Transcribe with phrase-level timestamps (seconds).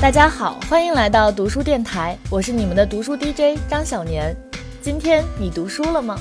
[0.00, 4.32] 大家好，欢迎来到读书电台，我是你们的读书 DJ 张小年。
[4.80, 6.16] 今天你读书了吗？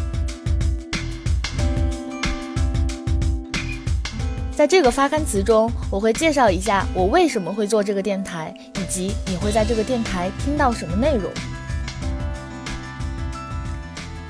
[4.52, 11.32] 在这个发刊词中，我会介绍一下我为什么会做这个电台，以及你会在这个电台听到什么内容。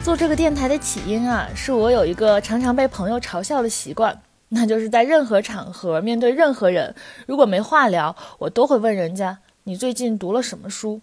[0.04, 4.20] 做这个电台的起因啊，是我有一个常常被朋友嘲笑的习惯，
[4.50, 11.02] 那就是在任何场合面对任何人，如果没话聊，我都会问人家你最近读了什么书。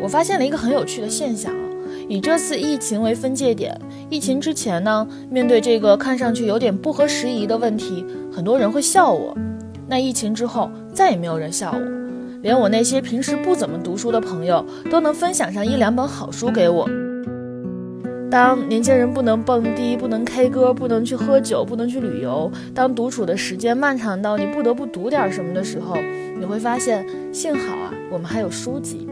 [0.00, 1.64] 我发现了一个很有趣的现象啊，
[2.08, 3.76] 以这次疫情为分界点，
[4.08, 9.36] 疫情之前呢，面对这个看上去有点不合时宜的问题，很多人会笑我；
[9.88, 16.88] 那疫情之后，再也没有人笑我，连我那些平时不怎么读书的朋友，都能分享上一两本好书给我。
[18.30, 25.96] 当年轻人不能蹦迪，不能 K 歌，不能去喝酒，不能去旅游，当独处的时间漫长到你不得不读点什么的时候，
[26.38, 29.08] 你会发现，幸好啊，我们还有书籍。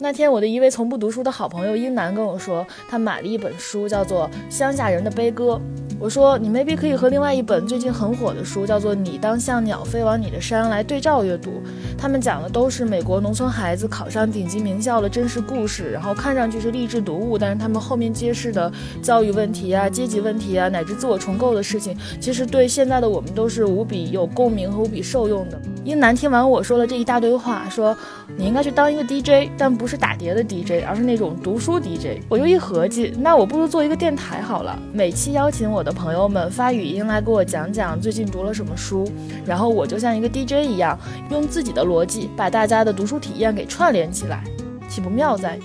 [0.00, 5.60] 那天，我的一位从不读书的好朋友英南跟我说，他买了一本书，叫做《乡下人的悲歌》。
[5.98, 11.62] 我说你 maybe 可以和另外一本最近很火的书，叫做《你当像鸟飞往你的山》来对照阅读。
[11.96, 18.70] 他们讲的都是美国农村孩子考上顶级名校的真实故事，然后看上去是励志读物，但是他们后面揭示的
[19.02, 25.58] 教育问题啊、阶级问题啊，乃至自我重构的事情，其实对现在的我们都是无比有共鸣和无比受用的。
[25.86, 27.96] 英男听完我说了这一大堆话，说
[28.36, 32.20] 你应该去当一个 DJ，但不是打碟的 DJ，而是那种读书 DJ。
[32.28, 39.08] 我就一合计，那我不如做一个电台好了，每期邀请我的朋友们发语音来给我讲讲最近读了什么书，
[39.44, 40.98] 然后我就像一个 DJ 一样，
[41.30, 44.42] 用自己的逻辑把大家的读书体验给串联起来，
[44.88, 45.56] 岂不妙哉？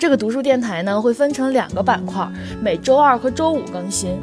[0.00, 2.26] 这个读书电台呢，会分成两个板块，
[2.58, 4.18] 每周二和周五更新。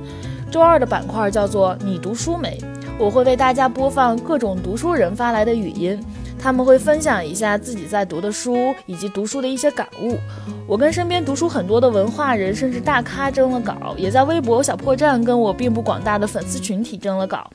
[0.49, 2.57] 周二的板块叫做“你读书没”，
[2.97, 6.03] 我会为大家播放各种读书人发来的语音。
[6.39, 10.17] 他们会分享一下自己在读的书以及读书的一些感悟。
[10.65, 17.47] 我跟身边读书很多的文化人甚至大咖争了稿，也在微博小破站跟我并不广大的粉丝群体争了稿。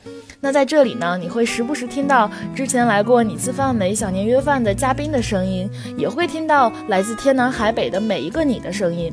[0.44, 9.12] 那在这里呢，你会时不时听到之前来过你吃饭没、小年约饭的嘉宾的声音，也会听到来自天南海北的每一个你的声音。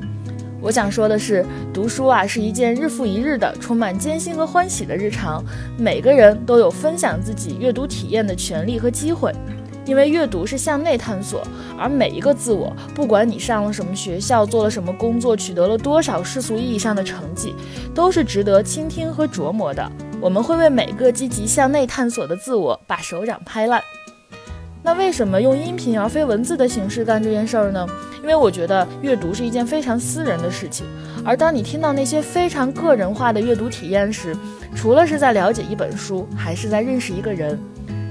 [0.60, 5.44] 我想说的是，读书啊是一件日复一日的充满艰辛和欢喜的日常，
[5.78, 9.32] 每个人都有分享自己阅读体验的权利和机会。
[9.86, 11.44] 因为阅读是向内探索，
[11.78, 17.54] 而每一个自我，不管你上了什么学校，做了什么工作，取得了多少世俗意义上的成绩，
[17.94, 19.92] 都是值得倾听和琢磨的。
[20.22, 23.82] 我们会为每个积极向内探索的自我把手掌拍烂。
[24.84, 27.88] 那为什么用音频而非文字的形式干这件事儿呢？
[28.22, 30.86] 因为我觉得阅读是一件非常私人的事情，
[31.24, 34.36] 而当你听到那些非常个人化的阅读体验时，
[34.76, 37.58] 除了是在了解一本书，还是在认识一个人。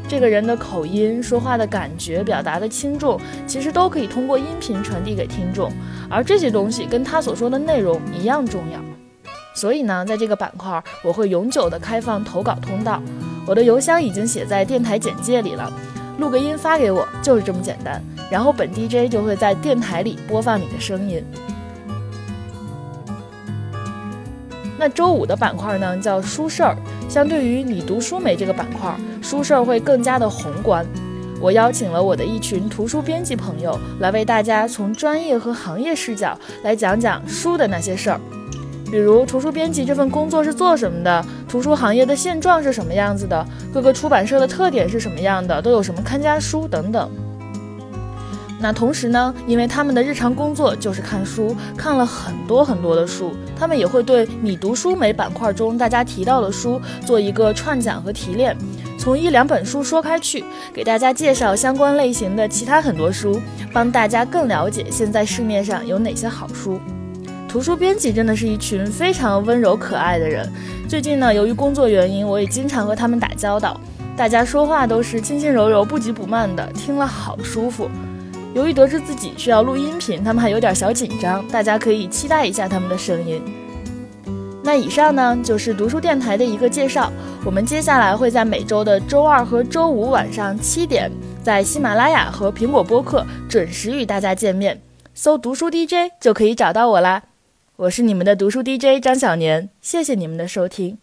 [0.08, 5.70] 这个人的口音、说话的感觉、表达的轻重，其实都可以通过音频传递给听众，
[6.08, 8.97] 而这些东西跟他所说的内容一样重要。
[9.58, 13.02] 所以呢，在这个板块，我会永久的开放投稿通道。
[13.44, 15.69] 我的邮箱已经写在电台简介里了，
[16.19, 18.00] 录个音发给我，就是这么简单。
[18.30, 21.24] 然后本 DJ 就会在电台里播放你的声音。
[24.78, 26.76] 那周五的板块呢，叫书事儿。
[27.08, 30.86] 相对于你读书没这个板块，书事儿会更加的宏观。
[31.40, 38.20] 我邀请了我的一群图书编辑朋友，来为大家从专业和行业视角来讲讲书的那些事儿。
[38.91, 47.10] 比如图书编辑这份工作是做什么的，图书行业的现状是什么样子的，各个出版社的特点是什么样的，都有什么看家书等等。
[48.60, 58.56] 那同时呢，因为他们的日常工作就是看书，看了很多很多的书，他们也会对你读书没板块中大家提到的书做一个串讲和提炼，
[58.99, 60.44] 从一两本书说开去，
[60.75, 63.40] 给大家介绍相关类型的其他很多书，
[63.73, 66.81] 帮大家更了解现在市面上有哪些好书。
[67.49, 70.47] 图书编辑真的是一群非常温柔可爱的人，
[70.87, 73.81] 最近呢，由于工作原因，我也经常和他们打交道，
[74.15, 77.89] 大家说话都是轻轻柔柔、不急不慢的，听了好舒服。
[78.55, 83.43] 由于得知自己需要录音频，他们还有点小紧张，大家可以期待一下他们的声音。
[84.62, 87.11] 那以上呢就是读书电台的一个介绍，
[87.47, 91.11] 我们接下来会在每周的周二和周五晚上七点，
[91.43, 94.79] 在喜马拉雅和苹果播客准时与大家见面，
[95.15, 97.23] 搜“读书 DJ” 就可以找到我啦。
[97.78, 100.98] 我是你们的读书 DJ 张小年，谢谢你们的收听。